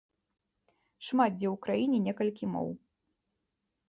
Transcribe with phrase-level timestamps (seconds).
[1.09, 2.69] Шмат дзе ў краіне некалькі моў.